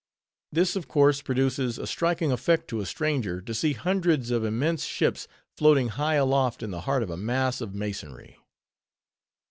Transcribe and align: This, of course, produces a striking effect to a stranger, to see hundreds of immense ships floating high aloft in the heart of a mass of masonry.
This, 0.51 0.75
of 0.75 0.87
course, 0.87 1.21
produces 1.21 1.77
a 1.77 1.85
striking 1.85 2.31
effect 2.31 2.67
to 2.69 2.79
a 2.81 2.87
stranger, 2.87 3.39
to 3.39 3.53
see 3.53 3.73
hundreds 3.73 4.31
of 4.31 4.43
immense 4.43 4.83
ships 4.83 5.27
floating 5.55 5.89
high 5.89 6.15
aloft 6.15 6.63
in 6.63 6.71
the 6.71 6.81
heart 6.89 7.03
of 7.03 7.11
a 7.11 7.17
mass 7.17 7.61
of 7.61 7.75
masonry. 7.75 8.37